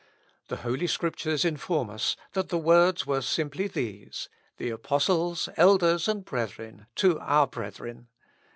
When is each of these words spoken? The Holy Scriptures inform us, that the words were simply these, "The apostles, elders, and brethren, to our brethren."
The 0.47 0.55
Holy 0.65 0.87
Scriptures 0.87 1.45
inform 1.45 1.91
us, 1.91 2.15
that 2.33 2.49
the 2.49 2.57
words 2.57 3.05
were 3.05 3.21
simply 3.21 3.67
these, 3.67 4.29
"The 4.57 4.71
apostles, 4.71 5.47
elders, 5.57 6.07
and 6.07 6.25
brethren, 6.25 6.87
to 6.95 7.19
our 7.19 7.45
brethren." 7.45 8.07